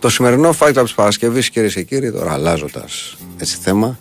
[0.00, 3.98] Το σημερινό φάκτο της Παρασκευής, κυρίες και κύριοι, τώρα αλλάζοντας έτσι θέμα,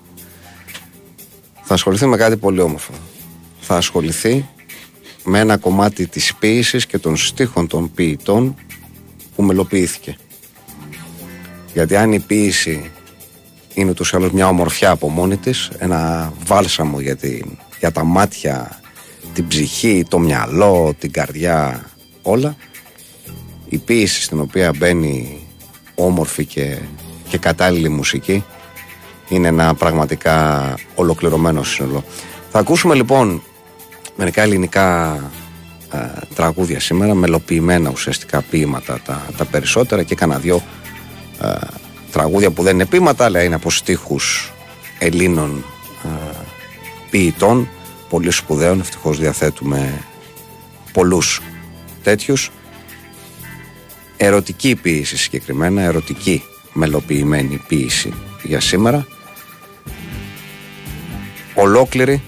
[1.63, 2.91] θα ασχοληθεί με κάτι πολύ όμορφο.
[3.59, 4.45] Θα ασχοληθεί
[5.23, 8.55] με ένα κομμάτι της ποίησης και των στίχων των ποιητών
[9.35, 10.17] που μελοποιήθηκε.
[11.73, 12.91] Γιατί αν η ποίηση
[13.73, 17.17] είναι ούτως ή μια ομορφιά από μόνη της, ένα βάλσαμο για,
[17.79, 18.81] για τα μάτια,
[19.33, 21.89] την ψυχή, το μυαλό, την καρδιά,
[22.21, 22.55] όλα,
[23.69, 25.43] η ποίηση στην οποία μπαίνει
[25.99, 26.77] όμορφη και,
[27.29, 28.43] και κατάλληλη μουσική
[29.29, 32.03] είναι ένα πραγματικά ολοκληρωμένο σύνολο.
[32.51, 33.41] Θα ακούσουμε λοιπόν
[34.15, 35.15] μερικά ελληνικά
[35.93, 35.97] ε,
[36.35, 40.61] τραγούδια σήμερα, μελοποιημένα ουσιαστικά ποίηματα τα, τα περισσότερα και κάνα δυο
[41.41, 41.53] ε,
[42.11, 44.53] τραγούδια που δεν είναι ποίηματα αλλά είναι από στίχους
[44.99, 45.63] Ελλήνων
[46.03, 46.07] ε,
[47.09, 47.69] ποιητών,
[48.09, 50.01] πολύ σπουδαίων, ευτυχώς διαθέτουμε
[50.93, 51.41] πολλούς
[52.03, 52.51] τέτοιους.
[54.21, 56.43] Ερωτική ποίηση συγκεκριμένα, ερωτική
[56.73, 59.07] μελοποιημένη ποίηση για σήμερα.
[61.53, 62.21] Ολόκληρη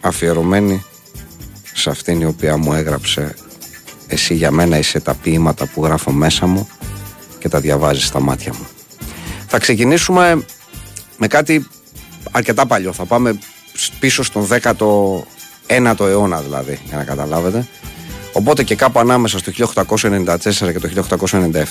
[0.00, 0.84] αφιερωμένη
[1.74, 3.34] σε αυτήν η οποία μου έγραψε
[4.06, 6.68] εσύ για μένα είσαι τα ποίηματα που γράφω μέσα μου
[7.38, 8.66] και τα διαβάζεις στα μάτια μου.
[9.46, 10.44] Θα ξεκινήσουμε
[11.18, 11.66] με κάτι
[12.30, 12.92] αρκετά παλιό.
[12.92, 13.38] Θα πάμε
[13.98, 14.48] πίσω στον
[15.66, 17.68] 19ο αιώνα δηλαδή, για να καταλάβετε.
[18.32, 21.06] Οπότε και κάπου ανάμεσα στο 1894 και το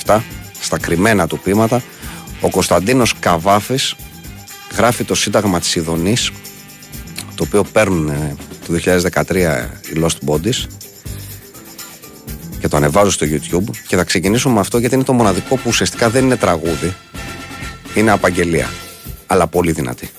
[0.06, 0.20] 1897,
[0.60, 1.82] στα κρυμμένα του ποίηματα,
[2.42, 3.96] ο Κωνσταντίνος Καβάφης
[4.76, 6.32] γράφει το Σύνταγμα της Ιδονής,
[7.36, 10.66] το οποίο παίρνουν του 2013 οι Lost Bodies
[12.60, 13.76] και το ανεβάζω στο YouTube.
[13.88, 16.96] Και θα ξεκινήσω με αυτό γιατί είναι το μοναδικό που ουσιαστικά δεν είναι τραγούδι
[17.96, 18.70] είναι απαγγελία
[19.28, 20.10] αλλά πολύ δυνατή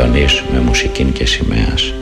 [0.00, 1.94] σύνταγμα της Ιδονής με μουσικήν και σημαίας,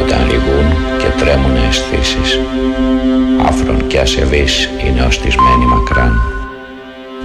[0.00, 0.68] όταν λυγούν
[0.98, 2.38] και τρέμουν αισθήσεις,
[3.46, 6.20] άφρον και ασεβής είναι οστισμένοι μακράν,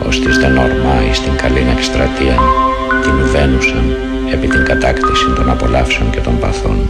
[0.07, 2.37] ως της δεν ορμάει στην καλήν εκστρατεία,
[3.03, 3.97] την βένουσαν
[4.31, 6.86] επί την κατάκτηση των απολαύσεων και των παθών.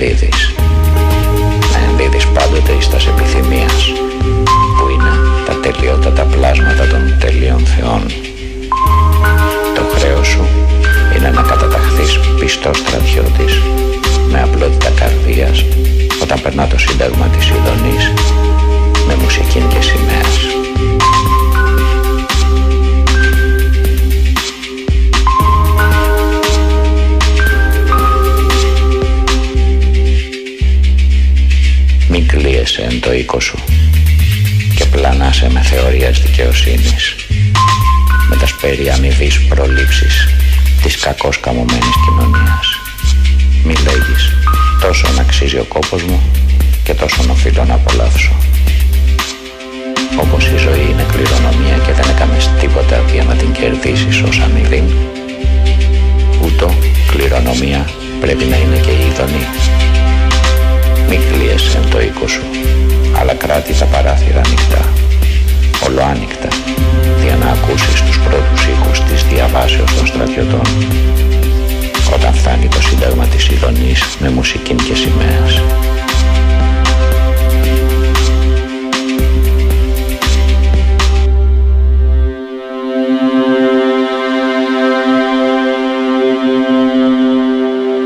[0.00, 0.54] Ενδίδεις.
[1.72, 3.92] Να ενδίδεις πάντοτε εις τας επιθυμίας,
[4.76, 5.12] που είναι
[5.46, 8.02] τα τελειότατα πλάσματα των τελείων θεών.
[9.74, 10.46] Το χρέος σου
[11.16, 13.60] είναι να καταταχθείς πιστός στρατιώτης,
[14.30, 15.64] με απλότητα καρδίας,
[16.22, 17.77] όταν περνά το σύνταγμα της Ιδονής,
[41.48, 42.66] καμωμένης κοινωνίας.
[43.66, 44.22] Μη λέγεις
[44.80, 46.20] τόσο να αξίζει ο κόπος μου
[46.84, 48.32] και τόσο να οφείλω να απολαύσω.
[50.22, 54.82] Όπως η ζωή είναι κληρονομία και δεν έκαμες τίποτα για να την κερδίσεις ως αμοιβή,
[56.44, 56.68] ούτω
[57.10, 57.90] κληρονομία
[58.20, 59.44] πρέπει να είναι και η ειδονή.
[61.08, 62.44] Μη κλείεσαι το οίκο σου,
[63.18, 64.82] αλλά κράτη τα παράθυρα ανοιχτά,
[65.86, 66.48] ολοάνοιχτα,
[67.24, 70.66] για να ακούσεις τους πρώτους ήχους της διαβάσεως των στρατιωτών.
[72.14, 75.62] Όταν φτάνει το σύνταγμα της Ιδονής με μουσική και σημαίας.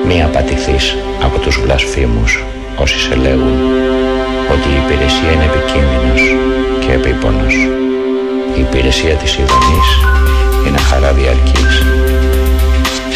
[0.07, 2.45] Μη απατηθείς από τους βλασφήμους
[2.77, 3.59] όσοι σε λέγουν
[4.53, 6.37] ότι η υπηρεσία είναι επικίνδυνος
[6.87, 7.55] και επίπονος.
[8.57, 9.89] Η υπηρεσία της ειδονής
[10.67, 12.02] είναι χαρά διαρκής.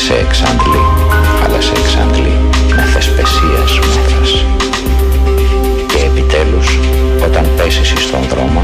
[0.07, 0.83] Σε εξαντλεί,
[1.45, 2.35] αλλά σε εξαντλεί
[2.77, 4.31] με θεσπεσίας μέτρας.
[5.91, 6.69] Και επιτέλους,
[7.27, 8.63] όταν πέσεις στον δρόμο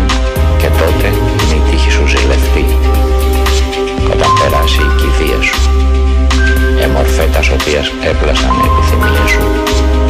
[0.60, 1.06] και τότε
[1.40, 2.64] είναι η τύχη σου ζηλευτή.
[4.14, 5.60] Όταν περάσει η κηδεία σου,
[6.84, 9.44] εμορφέ τα οποίας έπλασαν οι επιθυμίες σου,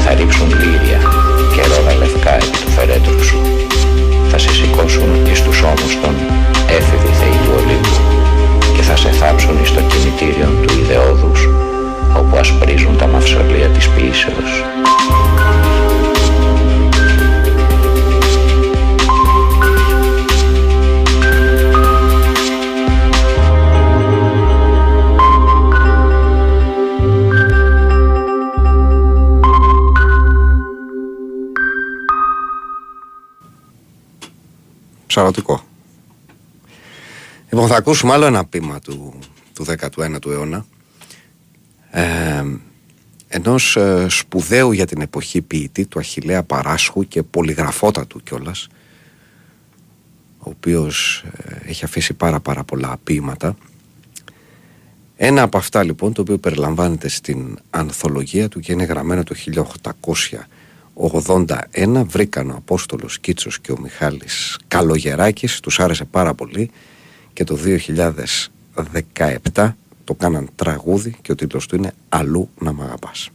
[0.03, 1.01] θα ρίξουν λύρια
[1.53, 3.39] και ρόδα λευκά επί του φερέτρου σου.
[4.31, 6.15] Θα σε σηκώσουν εις τους ώμους των
[6.77, 8.02] έφηβοι θεοί του Ολύμπου
[8.83, 11.49] και θα σε θάψουν εις το κινητήριο του ιδεόδους
[12.17, 14.65] όπου ασπρίζουν τα μαυσολία της ποιήσεως.
[35.07, 35.62] Ψαρωτικό.
[37.63, 39.19] Λοιπόν, θα ακούσουμε άλλο ένα πείμα του,
[39.53, 39.67] του
[39.97, 40.67] 19ου αιώνα.
[41.91, 42.45] Ε,
[43.29, 48.69] ενός ε, σπουδαίου για την εποχή ποιητή του Αχιλέα Παράσχου και πολυγραφότατου κιόλας,
[50.39, 53.57] ο οποίος ε, έχει αφήσει πάρα πάρα πολλά ποίηματα.
[55.17, 59.35] Ένα από αυτά λοιπόν το οποίο περιλαμβάνεται στην ανθολογία του και είναι γραμμένο το
[60.95, 66.71] 1881 βρήκαν ο Απόστολος Κίτσος και ο Μιχάλης Καλογεράκης τους άρεσε πάρα πολύ
[67.33, 67.59] και το
[69.55, 69.73] 2017
[70.05, 73.31] το κάναν τραγούδι και ο τίτλος του είναι «Αλλού να μ' αγαπάς».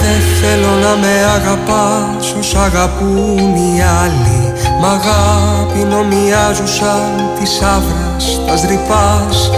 [0.00, 8.56] Δεν θέλω να με αγαπάς όσο αγαπούν οι άλλοι Μ' αγάπη νομιάζουσαν της άβρας τα
[8.56, 9.50] σδρυπάς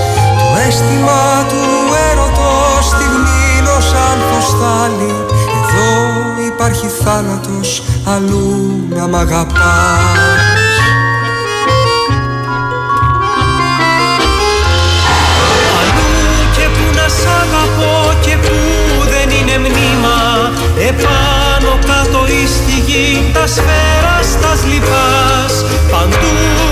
[0.52, 1.79] Το αίσθημα του
[4.80, 5.24] φωστάλι
[5.60, 9.58] Εδώ υπάρχει θάνατος αλλού να μ' αγαπάς.
[15.80, 16.12] Αλλού
[16.56, 18.56] και που να σ' αγαπώ και που
[19.10, 20.18] δεν είναι μνήμα
[20.88, 26.69] Επάνω κάτω ή στη γη τα σφαίρα στα λιπάς Παντού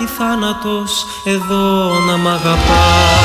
[0.00, 3.18] υπάρχει θάνατος εδώ να μ' αγαπάς.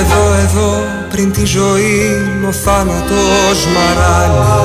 [0.00, 2.10] Εδώ, εδώ, πριν τη ζωή
[2.48, 4.63] ο θάνατος μαράνει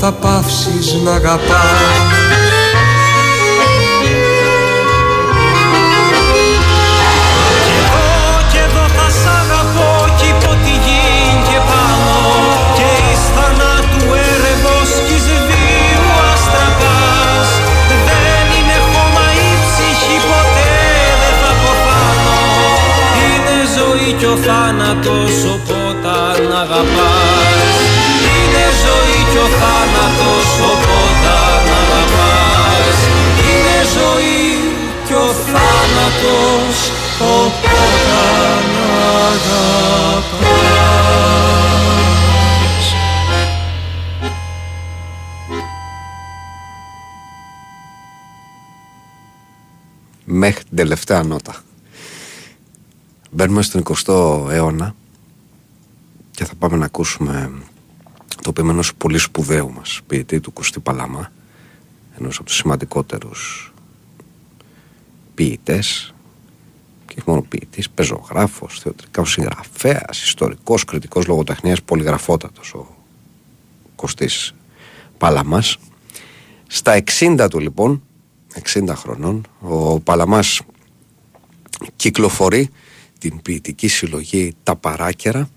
[0.00, 0.12] θα
[21.60, 22.40] ποθάνω
[23.20, 27.17] Είναι ζωή κι ο θάνατος οπότε να αγαπάς
[37.18, 37.98] θάνατος οπότε
[38.72, 40.38] να αγαπάς
[50.24, 51.54] μέχρι την τελευταία νότα.
[53.30, 54.94] Μπαίνουμε στον 20ο αιώνα
[56.30, 57.52] και θα πάμε να ακούσουμε
[58.42, 61.32] το ποίημα ενός πολύ σπουδαίου μας ποιητή του Κωστή Παλαμά
[62.18, 63.72] ενός από τους σημαντικότερους
[65.34, 66.17] ποιητές και όχι
[67.26, 72.96] μόνο ποιητής, πεζογράφος, θεατρικός συγγραφέας, ιστορικός, κριτικός λογοτεχνίας, πολυγραφότατος ο
[73.96, 74.54] Κωστής
[75.18, 75.78] Παλαμάς.
[76.66, 78.02] Στα 60 του λοιπόν,
[78.62, 80.60] 60 χρονών, ο Παλαμάς
[81.96, 82.70] κυκλοφορεί
[83.18, 85.50] την ποιητική συλλογή «Τα Παράκερα»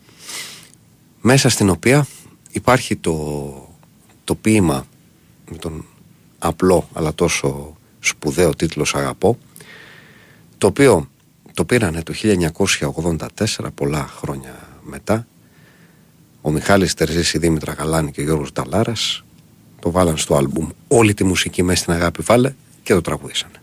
[1.22, 2.08] μέσα στην οποία
[2.52, 3.68] υπάρχει το,
[4.24, 4.86] το ποίημα
[5.52, 5.86] με τον
[6.40, 9.38] απλό αλλά τόσο σπουδαίο τίτλο «Σ' αγαπώ»
[10.58, 11.10] το οποίο
[11.54, 12.14] το πήρανε το
[13.58, 15.28] 1984 πολλά χρόνια μετά
[16.42, 19.24] ο Μιχάλης Τερζής, η Δήμητρα Γαλάνη και ο Γιώργος Νταλάρας
[19.80, 22.54] το βάλαν στο άλμπουμ όλη τη μουσική μέσα στην αγάπη βάλε
[22.84, 23.61] και το τραγουδήσανε.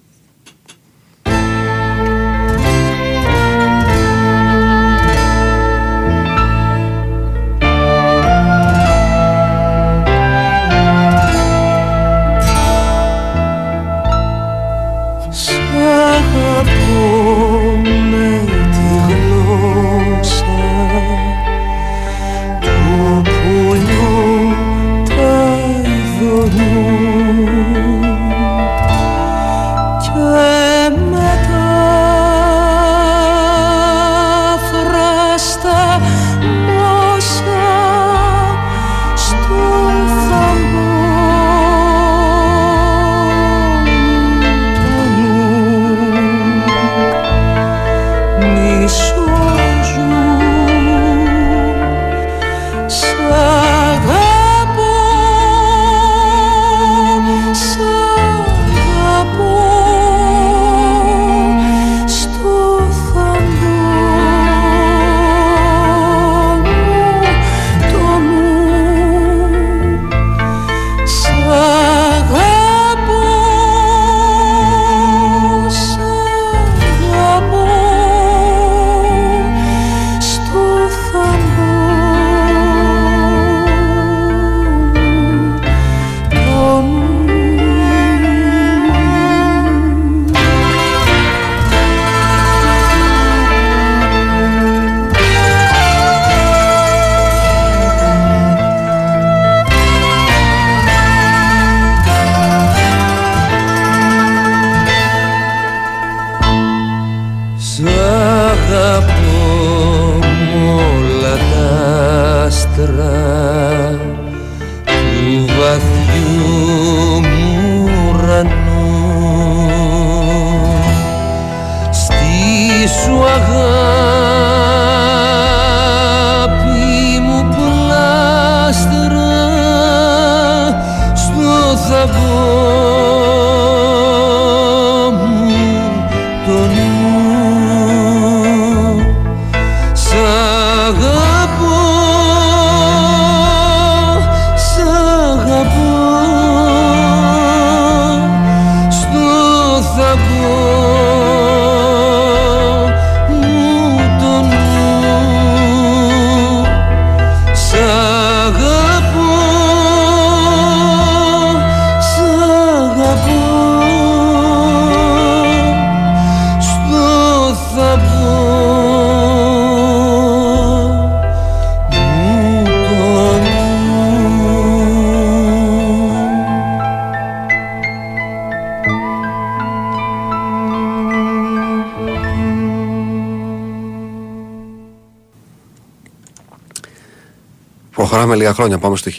[188.29, 189.11] Προχωράμε λίγα χρόνια, πάμε στο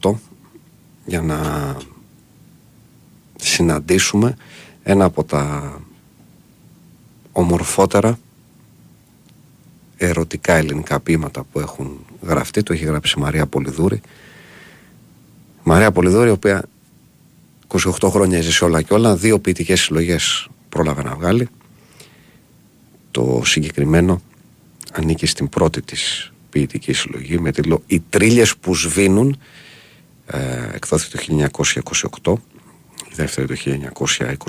[0.00, 0.14] 1928
[1.04, 1.76] για να
[3.36, 4.36] συναντήσουμε
[4.82, 5.72] ένα από τα
[7.32, 8.18] ομορφότερα
[9.96, 14.00] ερωτικά ελληνικά ποίηματα που έχουν γραφτεί, το έχει γράψει η Μαρία Πολυδούρη.
[15.62, 16.64] Μαρία Πολυδούρη, η οποία
[17.68, 21.48] 28 χρόνια έζησε όλα και όλα, δύο ποιητικές συλλογές πρόλαβε να βγάλει.
[23.10, 24.22] Το συγκεκριμένο
[24.92, 29.38] ανήκει στην πρώτη της ποιητική συλλογή με τίτλο «Οι τρίλιες που σβήνουν»
[30.26, 30.38] ε,
[30.74, 31.48] εκδόθηκε το
[32.22, 32.34] 1928
[33.10, 33.54] η δεύτερη το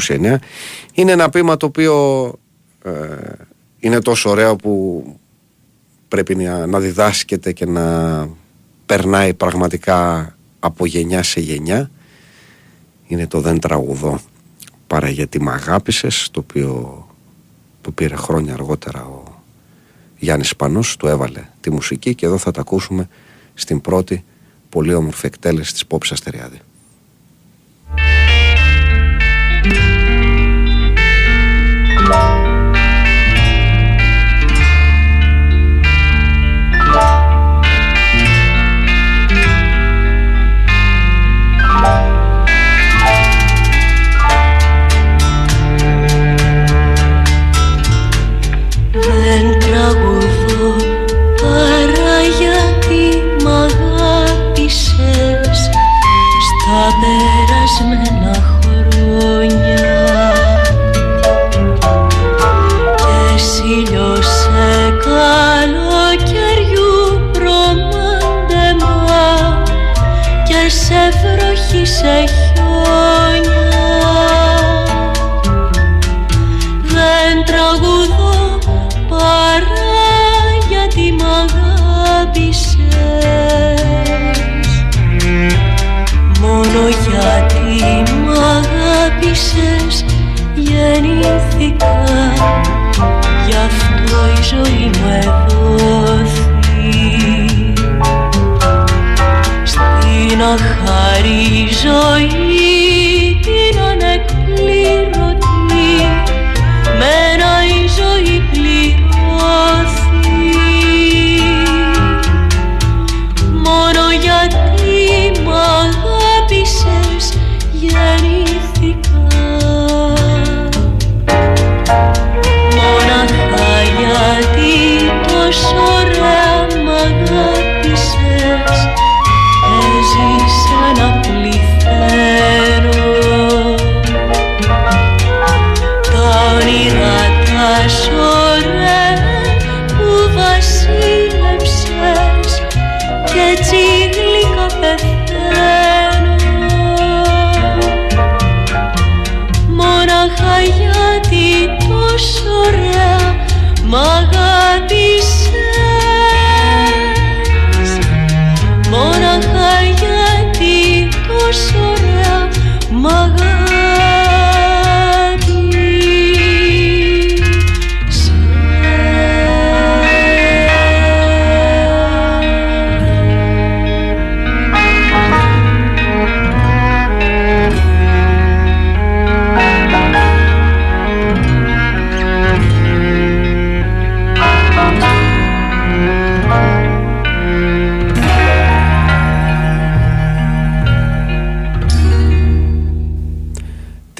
[0.07, 0.35] 1929
[0.93, 2.33] είναι ένα ποίημα το οποίο
[2.83, 2.91] ε,
[3.79, 5.03] είναι τόσο ωραίο που
[6.07, 8.29] πρέπει να, να διδάσκεται και να
[8.85, 11.91] περνάει πραγματικά από γενιά σε γενιά.
[13.07, 14.19] Είναι το «Δεν τραγουδώ
[14.87, 17.05] παρά γιατί μ' αγάπησες» το οποίο
[17.81, 19.23] το πήρε χρόνια αργότερα ο
[20.17, 23.07] Γιάννης Πανός του έβαλε τη μουσική και εδώ θα τα ακούσουμε
[23.53, 24.23] στην πρώτη
[24.69, 26.59] πολύ όμορφη εκτέλεση της Πόπης Αστεριάδη.
[57.67, 58.10] Σε βροχή
[100.41, 102.50] στην αχάρη ζωή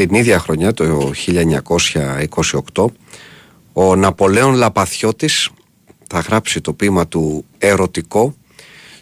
[0.08, 1.12] Την ίδια χρονιά, το
[2.74, 2.86] 1928,
[3.74, 5.50] ο Ναπολέων Λαπαθιώτης
[6.10, 8.36] θα γράψει το ποίημα του «Ερωτικό»,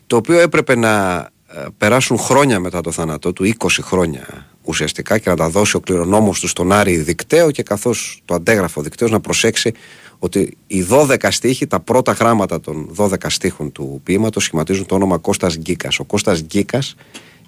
[0.07, 1.15] το οποίο έπρεπε να
[1.47, 5.79] ε, περάσουν χρόνια μετά το θάνατό του, 20 χρόνια ουσιαστικά, και να τα δώσει ο
[5.79, 9.73] κληρονόμος του στον Άρη Δικταίο και καθώς το αντέγραφε ο Δικταίος να προσέξει
[10.19, 15.17] ότι οι 12 στίχοι, τα πρώτα γράμματα των 12 στίχων του ποίηματος σχηματίζουν το όνομα
[15.17, 15.99] Κώστας Γκίκας.
[15.99, 16.95] Ο Κώστας Γκίκας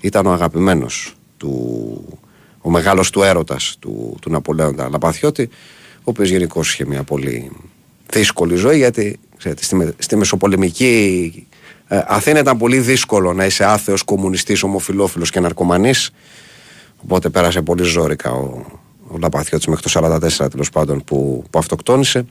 [0.02, 2.20] ήταν ο αγαπημένος του,
[2.62, 5.50] ο μεγάλος του έρωτας του, του Ναπολέοντα Λαπαθιώτη,
[5.98, 7.52] ο οποίος γενικώς είχε μια πολύ
[8.10, 11.48] δύσκολη ζωή, γιατί ξέρετε, στη, με- στη μεσοπολεμική
[11.88, 16.12] ε, Αθήνα ήταν πολύ δύσκολο να είσαι άθεος, κομμουνιστής, ομοφιλόφιλος και ναρκωμανής,
[17.04, 18.66] οπότε πέρασε πολύ ζώρικα ο,
[19.08, 22.26] ο Λαπαθιώτης μέχρι το 44 τέλος πάντων που, που αυτοκτόνησε.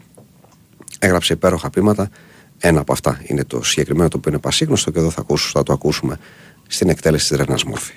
[0.98, 2.10] Έγραψε υπέροχα ποίηματα.
[2.58, 5.62] Ένα από αυτά είναι το συγκεκριμένο το οποίο είναι πασίγνωστο και εδώ θα, ακούσω, θα
[5.62, 6.18] το ακούσουμε
[6.66, 7.92] στην εκτέλεση της Ρένας Μόρφη.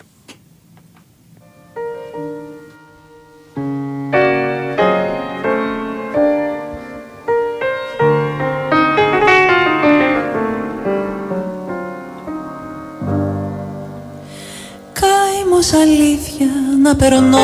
[15.78, 16.48] Αλήθεια
[16.84, 17.38] να περνώ.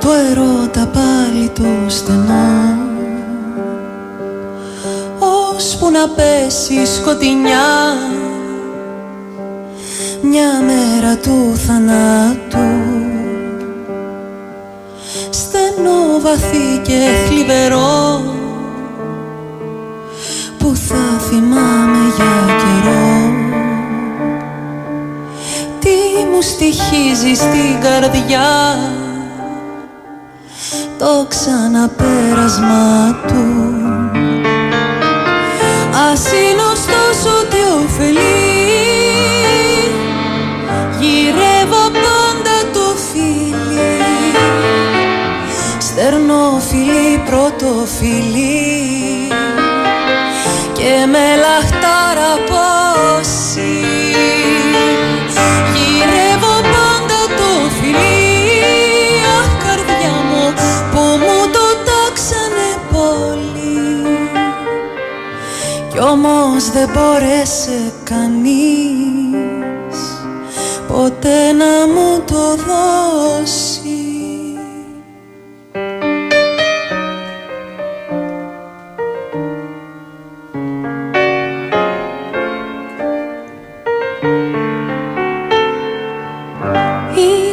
[0.00, 2.84] Το ερώτα πάλι το στενό.
[5.56, 7.96] Ώσπου να πέσει σκοτεινιά
[10.22, 13.04] Μια μέρα του θανάτου.
[15.30, 18.20] Στενό βαθύ και θλιβερό
[20.58, 23.15] Που θα θυμάμαι για καιρό
[26.36, 28.48] μου στοιχίζει στην καρδιά.
[30.98, 33.44] Το ξαναπέρασμα του.
[36.12, 38.46] Ασύνοστος ότι ωφελεί.
[41.00, 43.96] Γυρεύω πάντα το φίλι.
[45.78, 48.35] Στερνό φιλί πρώτο φιλί
[66.16, 68.96] όμως δεν μπόρεσε κανείς
[70.88, 73.90] Ποτέ να μου το δώσει.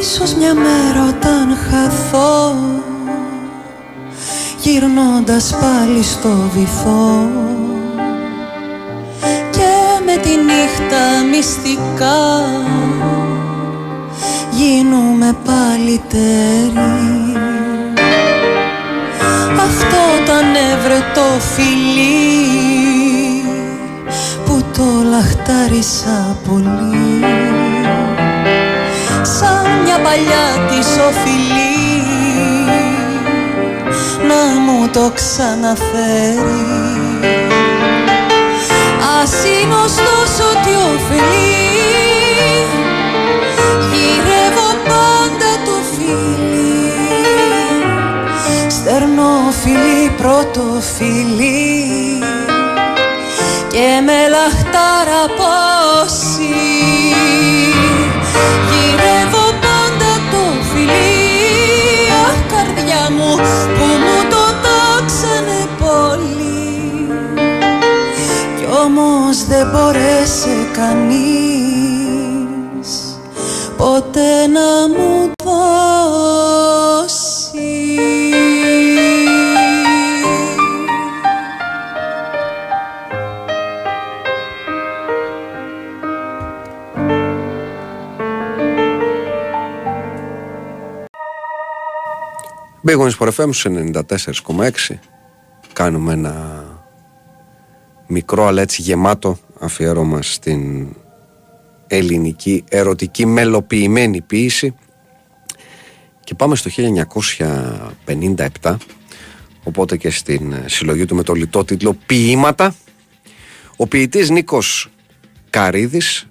[0.00, 2.54] Ίσως μια μέρα όταν χαθώ
[4.60, 7.63] Γυρνώντας πάλι στο βυθό Και με τη
[10.46, 12.20] νύχτα μυστικά.
[14.50, 16.92] Γίνουμε πάλι τερι
[19.58, 22.24] Αυτό ήταν ευρετό φιλί
[24.44, 27.24] που το λαχτάρισα πολύ.
[29.22, 31.74] Σαν μια παλιά της οφειλή
[34.28, 36.64] να μου το ξαναφέρει.
[39.24, 41.64] Ας είναι ωστόσο ότι ωφελεί.
[43.92, 46.92] Γυρεύω πάντα το φιλί.
[48.68, 52.18] Στερνό φιλί πρώτο φιλί.
[53.68, 56.54] Και με λαχτάρα πόση
[69.74, 71.68] όμως δεν μπορέσε κανείς
[73.76, 75.58] ποτέ να μου δώσει.
[92.86, 94.98] Big Wings for FM στους 94,6
[95.72, 96.64] Κάνουμε ένα
[98.06, 100.86] μικρό αλλά έτσι γεμάτο αφιέρωμα στην
[101.86, 104.74] ελληνική ερωτική μελοποιημένη ποίηση
[106.24, 106.70] και πάμε στο
[108.62, 108.76] 1957
[109.64, 112.74] οπότε και στην ε, συλλογή του με το λιτό τίτλο «Ποίηματα»
[113.76, 114.90] ο ποιητής Νίκος
[115.50, 116.26] Καρίδης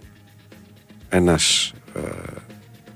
[1.10, 2.00] ένας ε,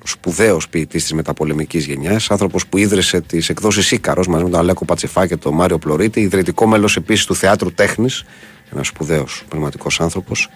[0.04, 4.86] σπουδαίος ποιητής της μεταπολεμικής γενιάς άνθρωπος που ίδρυσε τις εκδόσεις Ίκαρος μαζί με τον Αλέκο
[4.86, 8.24] Πατσιφά και τον Μάριο Πλωρίτη ιδρυτικό μέλος επίσης του Θεάτρου Τέχνης
[8.72, 10.50] ένας σπουδαίος πνευματικός άνθρωπος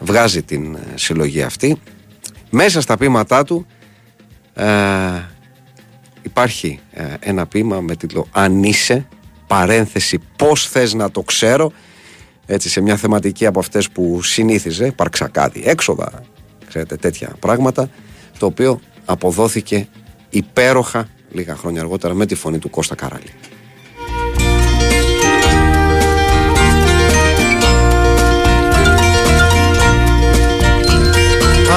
[0.00, 1.80] βγάζει την ε, συλλογή αυτή
[2.50, 3.66] μέσα στα ποίηματά του
[4.54, 4.66] ε,
[6.22, 9.06] υπάρχει ε, ένα ποίημα με τίτλο «Αν είσαι»
[9.46, 11.72] παρένθεση «Πώς θες να το ξέρω»
[12.46, 16.22] έτσι σε μια θεματική από αυτές που συνήθιζε παρξακάδι έξοδα
[16.68, 17.90] ξέρετε τέτοια πράγματα
[18.38, 19.88] το οποίο αποδόθηκε
[20.30, 23.30] υπέροχα λίγα χρόνια αργότερα με τη φωνή του Κώστα Καράλη.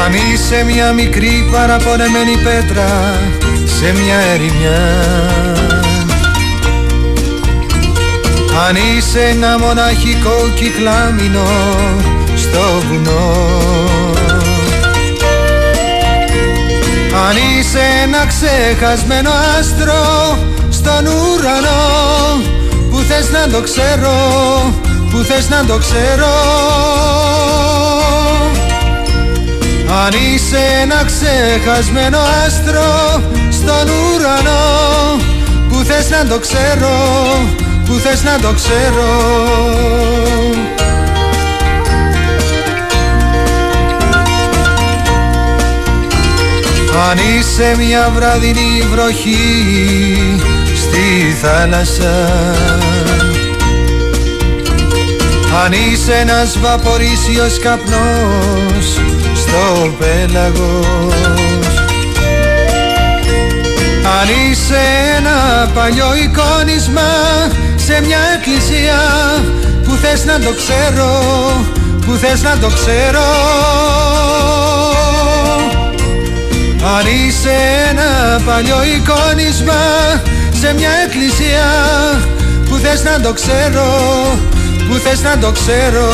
[0.06, 3.18] Αν είσαι μια μικρή παραπονεμένη πέτρα
[3.66, 5.06] σε μια ερημιά.
[8.68, 11.48] Αν είσαι ένα μοναχικό κυκλάμινο
[12.36, 13.62] στο βουνό.
[17.30, 20.38] Αν είσαι ένα ξεχασμένο άστρο
[20.70, 22.42] στον ουρανό
[22.90, 24.14] Που θες να το ξέρω,
[25.12, 26.34] που θες να το ξέρω
[29.88, 35.22] αν είσαι ένα ξεχασμένο άστρο στον ουρανό
[35.70, 36.96] Που θες να το ξέρω,
[37.86, 39.12] που θες να το ξέρω.
[47.10, 49.38] Αν είσαι μια βραδινή βροχή
[50.76, 52.30] στη θάλασσα.
[55.64, 59.13] Αν είσαι ένας βαπορίσιος καπνός
[59.54, 61.14] στο πέλαγος.
[64.20, 64.82] Αν είσαι
[65.18, 67.12] ένα παλιό εικόνισμα
[67.76, 69.00] σε μια εκκλησία
[69.84, 71.12] που θες να το ξέρω,
[72.06, 73.30] που θες να το ξέρω.
[76.98, 77.56] Αν είσαι
[77.90, 79.82] ένα παλιό εικόνισμα
[80.60, 81.68] σε μια εκκλησία
[82.70, 83.88] που θες να το ξέρω,
[84.90, 86.08] που θες να το ξέρω.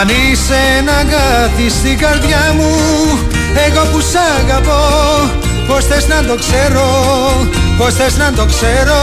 [0.00, 2.70] Αν είσαι ένα αγάπη στην καρδιά μου
[3.66, 4.74] Εγώ που σ' αγαπώ
[5.68, 6.86] Πώς θες να το ξέρω
[7.78, 9.02] Πώς θες να το ξέρω;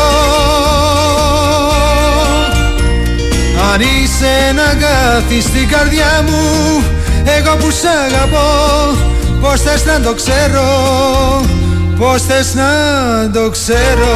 [3.73, 6.83] Αν είσαι ένα αγάπη στην καρδιά μου
[7.23, 8.97] Εγώ που σ' αγαπώ
[9.41, 10.65] Πώς θες να το ξέρω;
[11.99, 12.71] Πώς θες να
[13.33, 14.13] το ξέρω;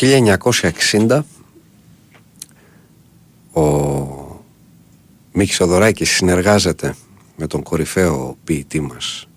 [0.00, 1.22] 1960
[3.52, 3.62] ο
[5.32, 6.94] Μίχης Οδωράκης συνεργάζεται
[7.36, 9.28] με τον κορυφαίο ποιητή μας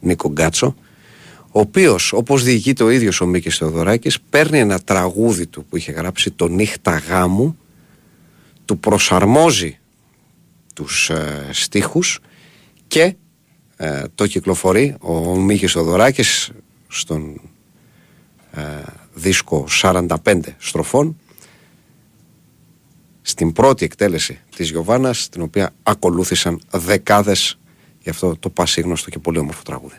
[0.00, 0.86] Νίκο Γκάτσο ο
[1.56, 5.92] ο οποίος, όπως διηγείται ο ίδιος ο Μίκης Θεοδωράκης, παίρνει ένα τραγούδι του που είχε
[5.92, 7.58] γράψει το νύχτα γάμου,
[8.64, 9.78] του προσαρμόζει
[10.74, 12.20] τους ε, στίχους
[12.86, 13.14] και
[13.76, 16.50] ε, το κυκλοφορεί ο, ο Μίκης Θεοδωράκης
[16.88, 17.40] στον
[18.52, 18.62] ε,
[19.16, 21.16] δίσκο 45 στροφών
[23.22, 27.58] στην πρώτη εκτέλεση της Γιωβάνας την οποία ακολούθησαν δεκάδες
[28.02, 29.96] για αυτό το πασίγνωστο και πολύ όμορφο τραγούδι.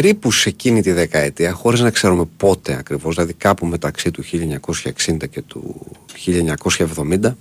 [0.00, 5.30] Περίπου σε εκείνη τη δεκαετία, χωρίς να ξέρουμε πότε ακριβώς, δηλαδή κάπου μεταξύ του 1960
[5.30, 5.86] και του
[6.26, 7.36] 1970,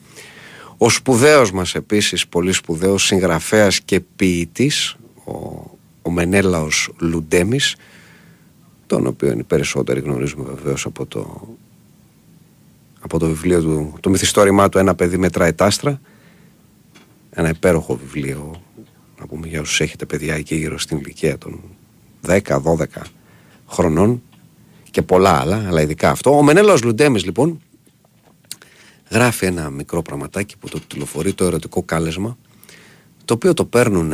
[0.82, 5.32] ο σπουδαίος μας επίσης, πολύ σπουδαίος συγγραφέας και ποιητής, ο,
[6.02, 7.76] ο Μενέλαος Λουντέμις,
[8.88, 11.48] τον οποίο οι περισσότεροι γνωρίζουμε βεβαίως από το,
[13.00, 16.02] από το βιβλίο του, το μυθιστόρημά του «Ένα παιδί μετράει τάστρα»,
[17.30, 18.62] ένα υπέροχο βιβλίο,
[19.20, 21.60] να πούμε για όσους έχετε παιδιά εκεί γύρω στην ηλικία των
[22.28, 22.42] 10-12
[23.68, 24.22] χρονών
[24.92, 26.38] και πολλά άλλα, αλλά ειδικά αυτό.
[26.38, 27.62] Ο Μενέλαος Λουντέμις λοιπόν
[29.10, 32.38] γράφει ένα μικρό πραγματάκι που το τηλεφορεί το ερωτικό κάλεσμα
[33.26, 34.14] το οποίο το παίρνουν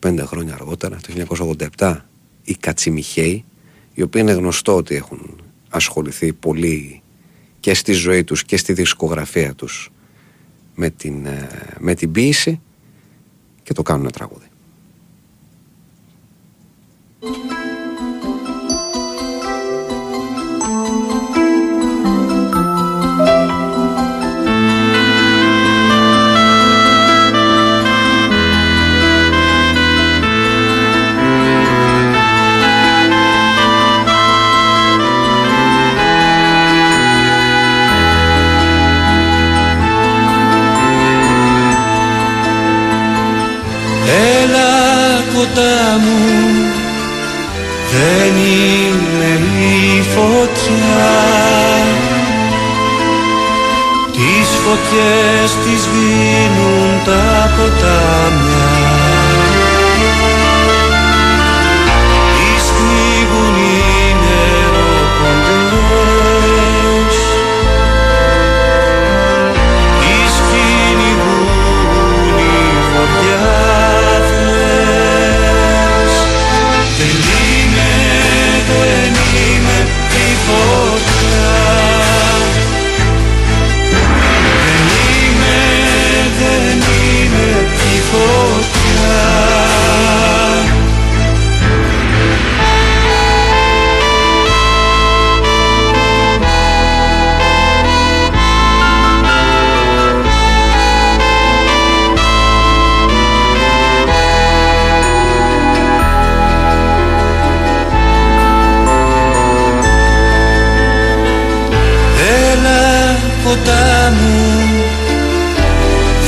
[0.00, 1.36] 20-25 χρόνια αργότερα, το
[1.78, 1.96] 1987
[2.44, 3.44] οι Κατσιμιχαίοι
[3.94, 7.02] οι οποίοι είναι γνωστό ότι έχουν ασχοληθεί πολύ
[7.60, 9.90] και στη ζωή τους και στη δισκογραφία τους
[10.74, 12.60] με την, ε, με την ποίηση
[13.62, 14.46] και το κάνουν ένα τραγούδι.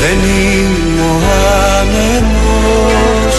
[0.07, 1.16] Δεν είμαι ο
[1.79, 3.37] άνεμος.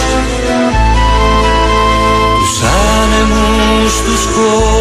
[2.38, 4.77] Τους άνεμους τους κόβουν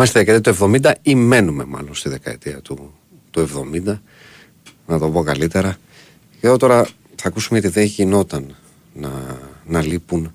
[0.00, 2.92] Πάμε στη δεκαετία του 70 ή μένουμε μάλλον στη δεκαετία του,
[3.30, 3.48] του
[3.86, 3.98] 70.
[4.86, 5.76] Να το πω καλύτερα.
[6.40, 8.56] Και εδώ τώρα θα ακούσουμε γιατί δεν γινόταν
[8.94, 9.10] να,
[9.66, 10.34] να λείπουν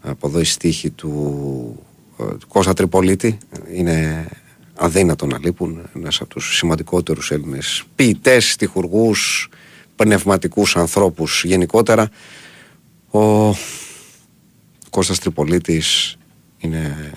[0.00, 1.84] από εδώ οι στίχοι του,
[2.18, 3.38] ε, του Κώστα Τριπολίτη.
[3.72, 4.28] Είναι
[4.74, 5.88] αδύνατο να λείπουν.
[5.96, 9.48] Ένας από τους σημαντικότερους Έλληνες ποιητές, στιχουργούς,
[9.96, 12.10] πνευματικούς ανθρώπους γενικότερα.
[13.10, 13.54] Ο
[14.90, 16.16] Κώστας Τριπολίτης
[16.58, 17.12] είναι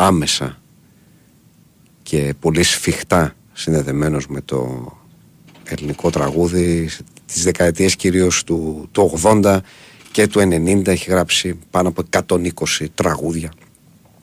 [0.00, 0.58] άμεσα
[2.02, 4.92] και πολύ σφιχτά συνδεδεμένος με το
[5.64, 6.90] ελληνικό τραγούδι
[7.26, 9.58] τις δεκαετίες κυρίως του, του 80
[10.12, 13.52] και του 90 έχει γράψει πάνω από 120 τραγούδια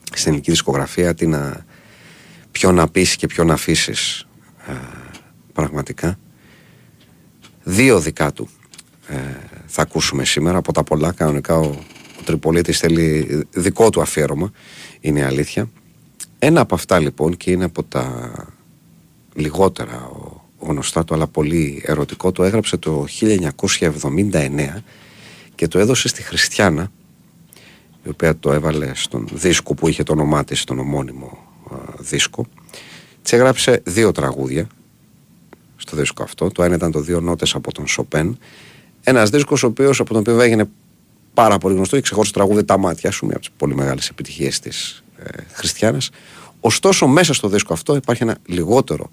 [0.03, 1.13] στην ελληνική δισκογραφία.
[1.13, 1.65] Τι να,
[2.51, 4.27] ποιο να πεις και ποιο να αφήσεις
[5.53, 6.19] πραγματικά.
[7.63, 8.49] Δύο δικά του
[9.07, 9.15] ε,
[9.65, 10.57] θα ακούσουμε σήμερα.
[10.57, 11.75] Από τα πολλά κανονικά ο,
[12.27, 14.51] ο Τριπολίτης θέλει δικό του αφιέρωμα
[14.99, 15.69] είναι αλήθεια.
[16.39, 18.31] Ένα από αυτά λοιπόν και είναι από τα
[19.33, 24.81] λιγότερα ο, γνωστά του αλλά πολύ ερωτικό το έγραψε το 1979
[25.55, 26.91] και το έδωσε στη Χριστιανά
[28.03, 31.37] η οποία το έβαλε στον δίσκο που είχε το όνομά της τον ομώνυμο
[31.71, 32.45] α, δίσκο.
[33.21, 34.67] Της έγραψε δύο τραγούδια
[35.77, 36.51] στο δίσκο αυτό.
[36.51, 38.37] Το ένα ήταν το δύο νότες από τον Σοπέν
[39.03, 40.69] ένας δίσκος ο οποίος από τον οποίο έγινε
[41.37, 44.09] πάρα πολύ γνωστό και ξεχώρισε το τραγούδι Τα Μάτια σου, μια από τις πολύ μεγάλες
[44.09, 46.09] επιτυχίες της ε, Χριστιανάς.
[46.59, 49.09] Ωστόσο, μέσα στο δίσκο αυτό υπάρχει ένα λιγότερο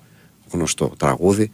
[0.51, 1.51] γνωστό τραγούδι,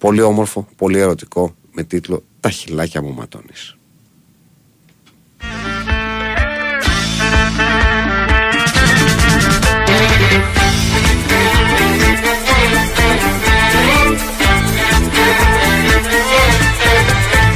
[0.00, 3.76] πολύ όμορφο, πολύ ερωτικό, με τίτλο Τα χιλάκια μου ματώνεις.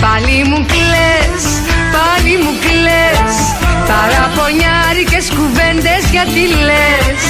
[0.01, 1.26] Πάλι μου κλαις, πάλι μου κλαις
[3.91, 7.23] Παραπονιάρικες κουβέντες γιατί λες.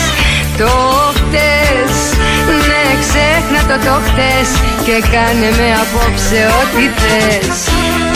[0.60, 0.72] Το
[1.16, 1.94] χτες,
[2.68, 4.48] ναι ξέχνα το το χτες
[4.86, 7.58] Και κάνε με απόψε ό,τι θες.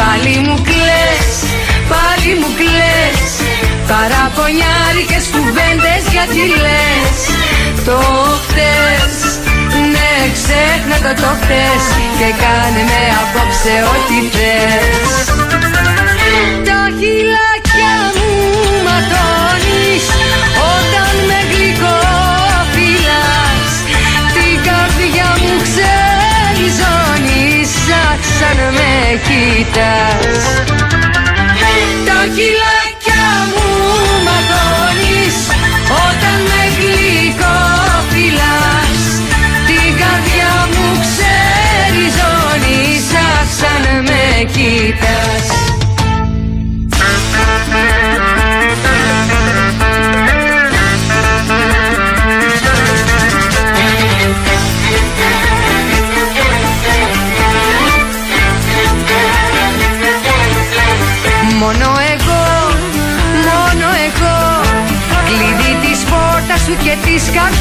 [0.01, 1.28] Πάλι μου κλαις,
[1.93, 3.30] πάλι μου κλαις.
[3.91, 7.18] Παραπονιάρικες κουβέντες γιατί λες.
[7.88, 7.99] Το
[8.45, 9.14] χτες,
[9.93, 11.82] ναι ξέχνα το το χτες
[12.18, 15.11] Και κάνε με απόψε ό,τι θες.
[16.68, 18.30] Τα χειλάκια μου
[28.41, 30.45] Σαν με κοίτας
[32.07, 32.70] Τα χειλάκια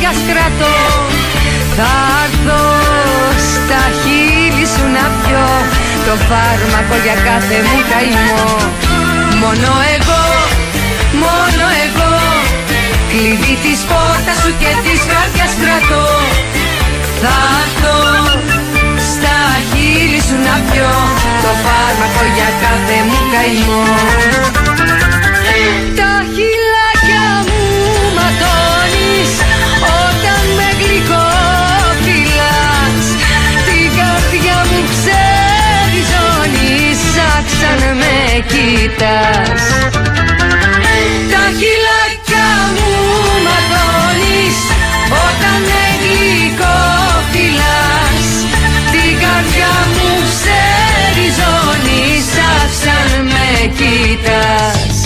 [0.09, 0.75] καρδιάς κρατώ.
[1.77, 1.93] Θα
[2.23, 2.61] έρθω
[3.51, 5.47] στα χείλη σου να πιω.
[6.05, 8.45] Το φάρμακο για κάθε μου καημό.
[9.41, 10.23] Μόνο εγώ,
[11.23, 12.13] μόνο εγώ.
[13.11, 16.07] Κλειδί της πόρτας σου και της καρδιάς κρατώ.
[17.21, 17.97] Θα έρθω
[19.11, 19.37] στα
[19.69, 20.93] χείλη σου να πιω.
[21.43, 23.83] Το φάρμακο για κάθε μου καημό.
[25.99, 26.11] Τα
[37.59, 39.63] Σαν με κοιτάς.
[41.31, 42.91] Τα χειλάκια μου
[43.45, 44.59] ματώνεις
[45.25, 46.79] Όταν με γλυκό
[47.31, 48.27] φυλάς
[48.91, 52.25] Την καρδιά μου ξεριζώνεις
[52.81, 54.98] Σαν με κοιτάς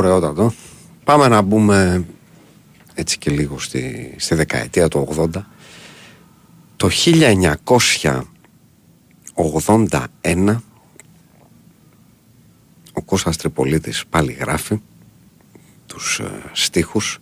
[0.00, 0.52] Ωραιότατο.
[1.04, 2.04] Πάμε να μπούμε
[2.94, 5.28] έτσι και λίγο στη, στη δεκαετία του 80.
[6.76, 6.88] Το
[9.34, 10.56] 1981
[12.92, 14.80] ο Κώστας Τρυπολίτης πάλι γράφει
[15.86, 17.18] τους ε, στίχους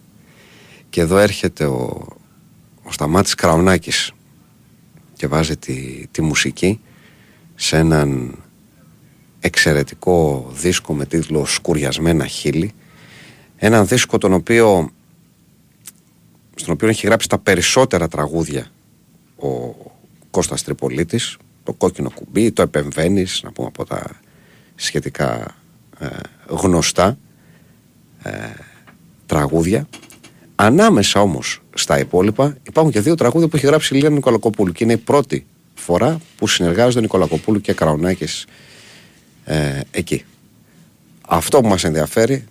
[0.89, 2.07] και εδώ έρχεται ο,
[2.83, 4.13] ο Σταμάτης Κραουνάκης
[5.15, 6.81] και βάζει τη, τη μουσική
[7.55, 8.39] σε έναν
[9.41, 12.73] εξαιρετικό δίσκο με τίτλο «Σκουριασμένα χείλη»
[13.57, 14.91] έναν δίσκο τον οποίο
[16.55, 18.67] στον οποίο έχει γράψει τα περισσότερα τραγούδια
[19.37, 19.75] ο
[20.31, 24.11] Κώστας Τρυπολίτης το κόκκινο κουμπί, το επεμβαίνεις να πούμε από τα
[24.75, 25.55] σχετικά
[25.99, 26.07] ε,
[26.47, 27.19] γνωστά
[28.23, 28.31] ε,
[29.27, 29.89] τραγούδια.
[30.55, 34.85] Ανάμεσα όμως στα υπόλοιπα υπάρχουν και δύο τραγούδια που έχει γράψει η Λίνα Νικολακοπούλου και
[34.85, 38.47] είναι η πρώτη φορά που συνεργάζονται Νικολακοπούλου και Κραουνάκης
[39.49, 40.25] ε, εκεί
[41.29, 42.45] αυτό που μας ενδιαφέρει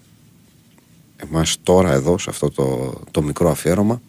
[1.16, 4.02] εμάς τώρα εδώ σε αυτό το, το μικρό αφιέρωμα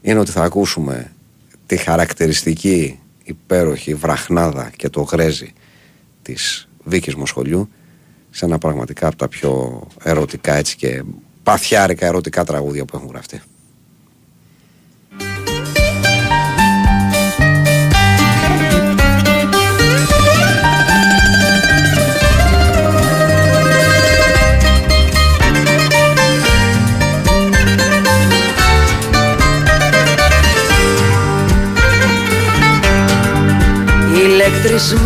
[0.00, 1.12] είναι ότι θα ακούσουμε
[1.66, 5.52] τη χαρακτηριστική υπέροχη βραχνάδα και το γρέζι
[6.22, 7.68] της Βίκης Μοσχολιού
[8.30, 11.02] σε ένα πραγματικά από τα πιο ερωτικά έτσι και
[11.42, 13.40] παθιάρικα ερωτικά τραγούδια που έχουν γραφτεί.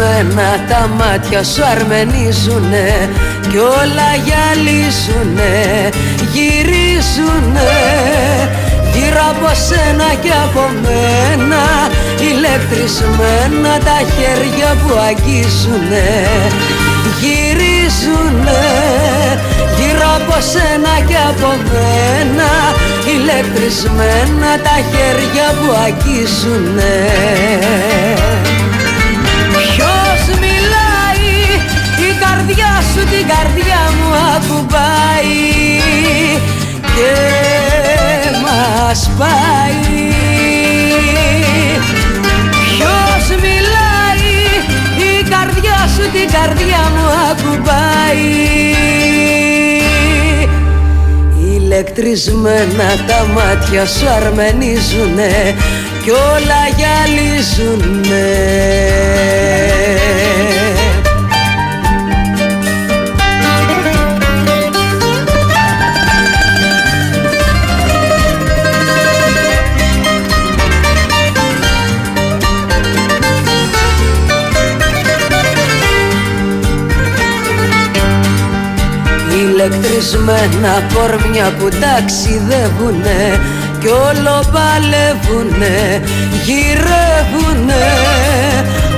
[0.02, 3.08] Ηλεκτρισμένα τα μάτια σου αρμενίζουνε
[3.50, 5.54] Κι όλα γυαλίζουνε,
[6.32, 7.74] γυρίζουνε
[8.94, 11.64] Γύρω από σένα και από μένα
[12.30, 16.08] Ηλεκτρισμένα τα χέρια που αγγίζουνε.
[17.20, 18.64] Γυρίζουνε
[19.76, 22.50] γύρω από σένα και από μένα
[23.14, 26.92] Ηλεκτρισμένα τα χέρια που αγγίζουνε
[33.12, 35.40] την καρδιά μου ακουμπάει
[36.96, 37.14] και
[38.42, 39.80] μας πάει.
[42.68, 44.32] Ποιος μιλάει
[44.96, 48.30] η καρδιά σου την καρδιά μου ακουμπάει.
[51.56, 55.54] Ηλεκτρισμένα τα μάτια σου αρμενίζουνε
[56.02, 58.26] κι όλα γυαλίζουνε
[79.62, 83.20] Ηλεκτρισμένα κορμιά που ταξιδεύουνε
[83.80, 85.76] κι όλο παλεύουνε,
[86.44, 87.86] γυρεύουνε.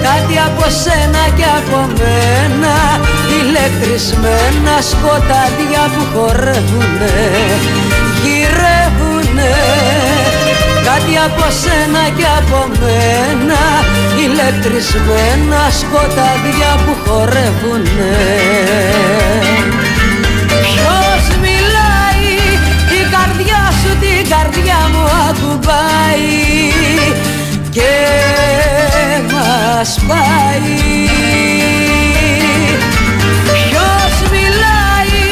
[0.06, 2.74] Κάτι από σένα και από μένα
[3.38, 7.16] Ηλεκτρισμένα σκοτάδια που χορεύουνε
[8.22, 9.52] Γυρεύουνε.
[10.88, 13.62] Κάτι από σένα και από μένα
[14.24, 18.12] Ηλεκτρισμένα σκοτάδια που χορεύουνε
[26.14, 26.72] ακουμπάει
[27.70, 27.92] και
[29.32, 31.06] μας πάει.
[33.44, 35.22] Ποιος μιλάει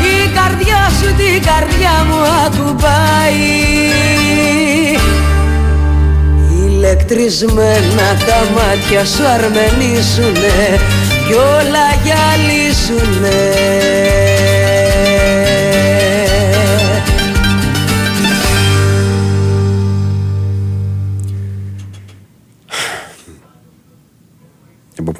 [0.00, 3.60] η καρδιά σου την καρδιά μου ακουμπάει.
[7.06, 10.78] Τρισμένα τα μάτια σου αρμενίζουνε
[11.26, 13.40] Κι όλα γυαλίζουνε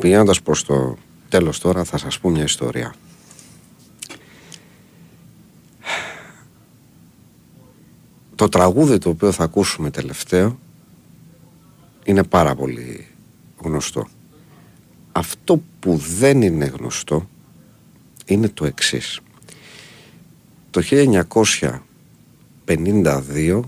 [0.03, 0.97] πηγαίνοντας προς το
[1.29, 2.95] τέλος τώρα θα σας πω μια ιστορία.
[8.35, 10.59] Το τραγούδι το οποίο θα ακούσουμε τελευταίο
[12.05, 13.07] είναι πάρα πολύ
[13.59, 14.09] γνωστό.
[15.13, 17.29] Αυτό που δεν είναι γνωστό
[18.25, 19.21] είναι το εξής.
[20.71, 20.83] Το
[22.65, 23.61] 1952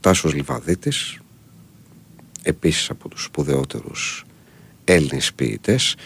[0.00, 1.20] Τάσος Λιβαδίτης
[2.46, 4.24] επίσης από τους σπουδαιότερους
[4.84, 5.96] Έλληνες ποιητές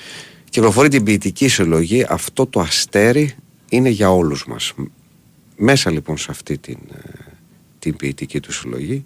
[0.50, 3.34] κυκλοφορεί την ποιητική συλλογή αυτό το αστέρι
[3.68, 4.72] είναι για όλους μας
[5.56, 6.98] μέσα λοιπόν σε αυτή την, ε,
[7.78, 9.04] την ποιητική του συλλογή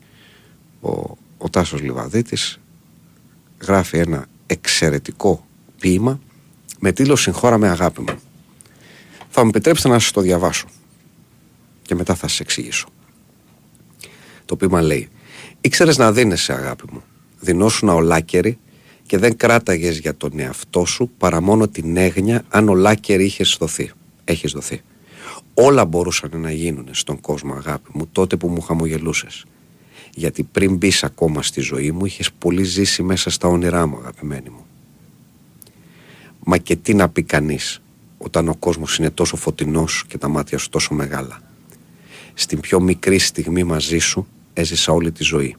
[0.81, 0.91] ο,
[1.39, 2.61] ο Τάσος Λιβαδίτης
[3.61, 5.47] γράφει ένα εξαιρετικό
[5.79, 6.21] ποίημα
[6.81, 8.19] με τίτλο «Συγχώρα με αγάπη μου».
[9.31, 10.67] Θα μου επιτρέψετε να σας το διαβάσω
[11.83, 12.89] και μετά θα σας εξηγήσω.
[14.45, 15.09] Το ποίημα λέει
[15.61, 17.03] «Ήξερες να δίνεσαι αγάπη μου,
[17.45, 18.59] δινόσουν ολάκερη
[19.07, 23.91] και δεν κράταγες για τον εαυτό σου παρά μόνο την έγνοια αν ολάκερη είχες δοθεί.
[24.25, 24.81] Έχεις δοθεί.
[25.55, 29.45] Όλα μπορούσαν να γίνουν στον κόσμο αγάπη μου τότε που μου χαμογελούσες.
[30.15, 34.51] Γιατί πριν μπεις ακόμα στη ζωή μου είχες πολύ ζήσει μέσα στα όνειρά μου αγαπημένη
[34.51, 34.67] μου.
[36.45, 37.83] Μα και τι να πει κανείς
[38.19, 41.43] όταν ο κόσμος είναι τόσο φωτεινός και τα μάτια σου τόσο μεγάλα.
[42.35, 45.57] Στην πιο μικρή στιγμή μαζί σου έζησα όλη τη ζωή.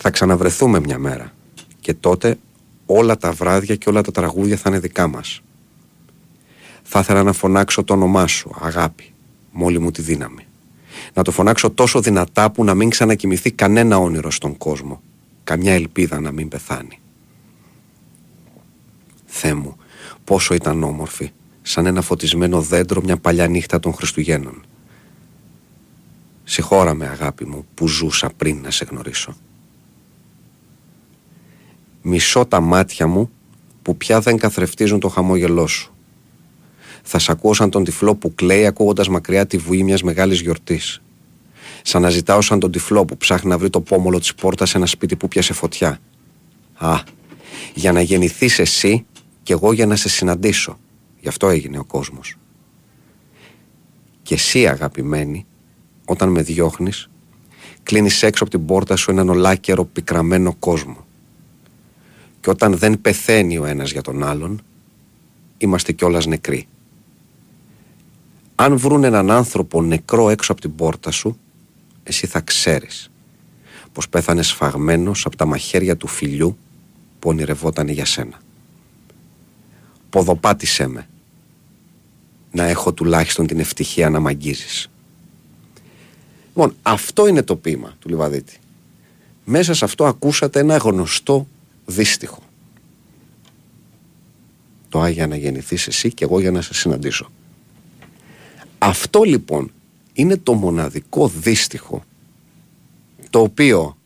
[0.00, 1.32] Θα ξαναβρεθούμε μια μέρα
[1.80, 2.38] και τότε
[2.86, 5.40] όλα τα βράδια και όλα τα τραγούδια θα είναι δικά μας.
[6.82, 9.12] Θα ήθελα να φωνάξω το όνομά σου, αγάπη,
[9.52, 10.46] μόλι μου τη δύναμη.
[11.14, 15.02] Να το φωνάξω τόσο δυνατά που να μην ξανακοιμηθεί κανένα όνειρο στον κόσμο.
[15.44, 17.00] Καμιά ελπίδα να μην πεθάνει.
[19.26, 19.76] Θεέ μου,
[20.24, 21.30] πόσο ήταν όμορφη,
[21.62, 24.64] σαν ένα φωτισμένο δέντρο μια παλιά νύχτα των Χριστουγέννων.
[26.44, 29.36] Συγχώρα με αγάπη μου που ζούσα πριν να σε γνωρίσω.
[32.02, 33.30] Μισώ τα μάτια μου
[33.82, 35.92] που πια δεν καθρεφτίζουν το χαμόγελό σου.
[37.02, 41.02] Θα σ' ακούω σαν τον τυφλό που κλαίει ακούγοντας μακριά τη βουή μιας μεγάλης γιορτής.
[41.82, 44.76] Σαν να ζητάω σαν τον τυφλό που ψάχνει να βρει το πόμολο της πόρτας σε
[44.76, 46.00] ένα σπίτι που πιάσε φωτιά.
[46.74, 47.00] Α,
[47.74, 49.06] για να γεννηθείς εσύ
[49.42, 50.78] και εγώ για να σε συναντήσω.
[51.20, 52.36] Γι' αυτό έγινε ο κόσμος.
[54.22, 55.46] Και εσύ αγαπημένη,
[56.04, 57.08] όταν με διώχνεις,
[57.82, 61.06] κλείνεις έξω από την πόρτα σου έναν ολάκερο πικραμένο κόσμο.
[62.40, 64.62] Και όταν δεν πεθαίνει ο ένας για τον άλλον,
[65.58, 66.68] είμαστε κιόλας νεκροί.
[68.54, 71.38] Αν βρουν έναν άνθρωπο νεκρό έξω από την πόρτα σου,
[72.02, 73.10] εσύ θα ξέρεις
[73.92, 76.58] πως πέθανε σφαγμένος από τα μαχαίρια του φιλιού
[77.18, 78.40] που ονειρευόταν για σένα.
[80.10, 81.08] Ποδοπάτησέ με,
[82.50, 84.90] να έχω τουλάχιστον την ευτυχία να μ' αγγίζεις.
[86.46, 88.58] Λοιπόν, αυτό είναι το ποίημα του Λιβαδίτη.
[89.44, 91.46] Μέσα σε αυτό ακούσατε ένα γνωστό
[91.88, 92.42] δύστιχο.
[94.88, 97.30] Το Άγια να γεννηθείς εσύ και εγώ για να σε συναντήσω.
[98.78, 99.72] Αυτό λοιπόν
[100.12, 102.04] είναι το μοναδικό δύστιχο
[103.30, 103.96] το οποίο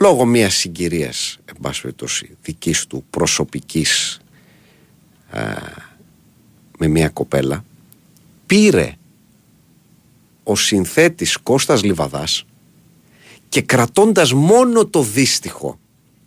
[0.00, 4.20] λόγω μιας συγκυρίας εν πάση περιπτώσει δικής του προσωπικής
[6.78, 7.64] με μια κοπέλα
[8.46, 8.94] πήρε
[10.42, 12.44] ο συνθέτης Κώστας Λιβαδάς
[13.48, 15.78] και κρατώντας μόνο το δύστιχο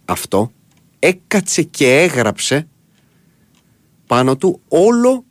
[0.06, 0.52] αυτό
[1.00, 2.68] έκατσε και έγραψε
[4.08, 5.26] πάνω του όλο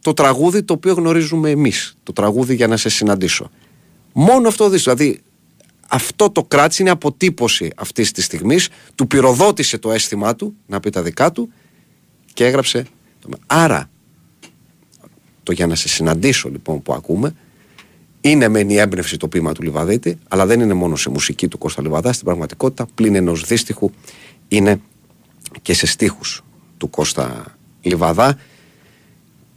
[0.00, 3.50] το τραγούδι το οποίο γνωρίζουμε εμείς το τραγούδι για να σε συναντήσω
[4.12, 5.20] μόνο αυτό δύστιχο δηλαδή
[5.88, 8.68] αυτό το κράτησε είναι αποτύπωση αυτής της στιγμής.
[8.94, 11.52] Του πυροδότησε το αίσθημά του, να πει τα δικά του,
[12.32, 12.86] και έγραψε.
[13.46, 13.90] Άρα,
[15.42, 17.34] το για να σε συναντήσω λοιπόν που ακούμε,
[18.30, 21.58] είναι μεν η έμπνευση το ποίημα του Λιβαδίτη, αλλά δεν είναι μόνο σε μουσική του
[21.58, 22.12] Κώστα Λιβαδά.
[22.12, 23.90] Στην πραγματικότητα, πλην ενός δύστιχου,
[24.48, 24.80] είναι
[25.62, 26.44] και σε στίχους
[26.76, 28.38] του Κώστα Λιβαδά.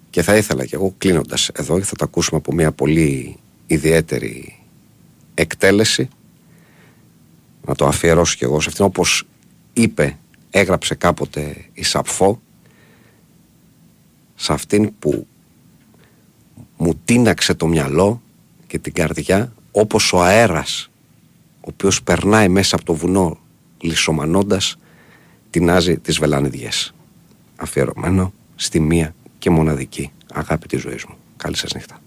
[0.10, 4.60] Και θα ήθελα κι εγώ κλείνοντας εδώ, θα το ακούσουμε από μια πολύ ιδιαίτερη
[5.34, 6.08] εκτέλεση,
[7.66, 9.24] να το αφιερώσω κι εγώ σε αυτήν, όπως
[9.74, 10.18] είπε,
[10.50, 12.42] έγραψε κάποτε η Σαπφό,
[14.36, 15.28] σε αυτήν που
[16.78, 18.22] μου τίναξε το μυαλό
[18.70, 20.90] και την καρδιά όπως ο αέρας
[21.56, 23.38] ο οποίος περνάει μέσα από το βουνό
[23.82, 24.78] λισομανώντας
[25.68, 26.94] άζη τις βελάνιδιες
[27.56, 31.16] αφιερωμένο στη μία και μοναδική αγάπη της ζωής μου.
[31.38, 31.99] Καλή σας νύχτα.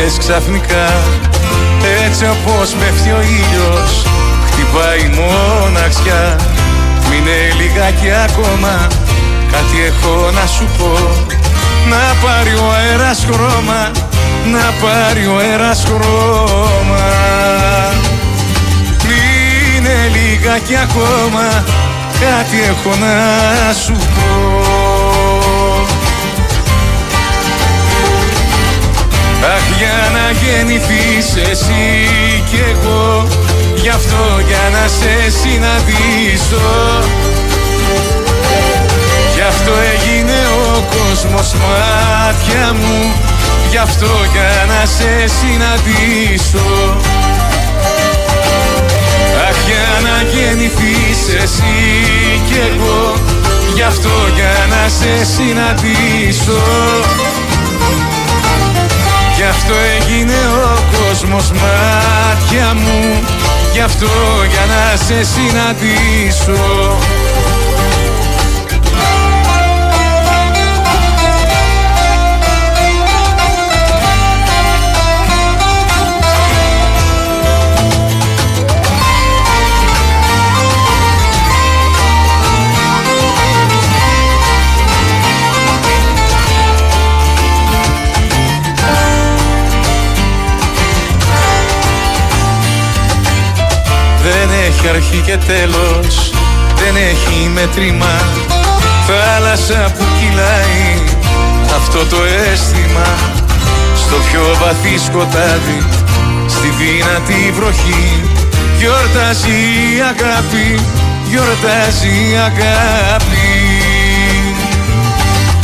[0.00, 0.86] Μου λείψες ξαφνικά.
[2.04, 4.02] Έτσι όπως πέφτει ο ήλιος
[4.46, 6.36] Χτυπάει μοναξιά.
[7.08, 8.86] Μείνε λιγάκι ακόμα
[9.52, 10.92] Κάτι έχω να σου πω.
[11.90, 13.90] Να πάρει ο αέρας χρώμα
[14.52, 17.06] Να πάρει ο αέρας χρώμα.
[19.06, 21.64] Μείνε λιγάκι ακόμα
[22.20, 24.99] Κάτι έχω να σου πω
[29.44, 32.10] Αχ για να γεννηθείς εσύ
[32.50, 33.26] κι εγώ.
[33.74, 36.68] Γι' αυτό για να σε συναντήσω.
[39.34, 43.12] Γι' αυτό έγινε ο κόσμος μάτια μου.
[43.70, 46.96] Γι' αυτό για να σε συναντήσω.
[49.48, 51.76] Αχ για να γεννηθείς εσύ
[52.46, 53.14] κι εγώ.
[53.74, 56.62] Γι' αυτό για να σε συναντήσω
[59.40, 63.24] Γι' αυτό έγινε ο κόσμος μάτια μου.
[63.72, 64.06] Γι' αυτό
[64.50, 66.98] για να σε συναντήσω
[95.20, 96.30] αρχή και τέλος
[96.74, 98.14] Δεν έχει μέτρημα.
[99.06, 101.02] Θάλασσα που κυλάει
[101.76, 103.08] Αυτό το αίσθημα.
[103.96, 105.80] Στο πιο βαθύ σκοτάδι
[106.46, 108.22] Στη δυνατή βροχή.
[108.78, 109.58] Γιορτάζει
[109.96, 110.80] η αγάπη
[111.30, 113.48] Γιορτάζει η αγάπη.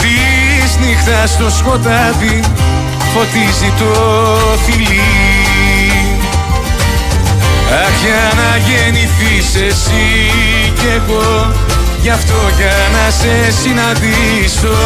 [0.01, 2.41] Της νύχτας στο σκοτάδι
[3.13, 3.93] Φωτίζει το
[4.67, 5.66] φιλί
[7.71, 10.33] Αχ για να γεννηθείς εσύ
[10.75, 11.53] κι εγώ.
[12.03, 14.77] Γι' αυτό για να σε συναντήσω.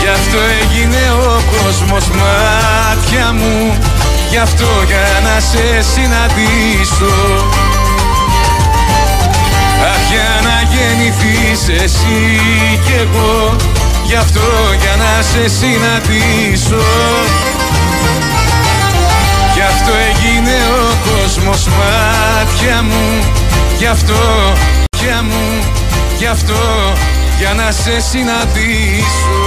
[0.00, 3.78] Γι' αυτό έγινε ο κόσμος μάτια μου.
[4.30, 7.14] Γι' αυτό για να σε συναντήσω.
[9.92, 12.40] Αχ για να γεννηθείς εσύ
[12.84, 13.56] κι εγώ.
[14.04, 14.48] Γι' αυτό
[14.80, 16.84] για να σε συναντήσω.
[18.46, 18.49] Γι'
[20.40, 23.24] αυτό έγινε ο κόσμος μάτια μου.
[23.78, 24.52] Γι' αυτό,
[25.02, 25.64] για μου,
[26.18, 26.54] γι' αυτό
[27.38, 29.40] Για να σε συναντήσω